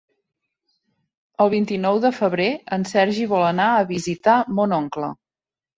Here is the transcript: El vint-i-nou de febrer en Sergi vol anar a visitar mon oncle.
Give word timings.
El 1.45 1.51
vint-i-nou 1.55 2.01
de 2.07 2.13
febrer 2.21 2.49
en 2.79 2.89
Sergi 2.95 3.31
vol 3.35 3.49
anar 3.53 3.71
a 3.77 3.89
visitar 3.95 4.41
mon 4.61 4.77
oncle. 4.85 5.17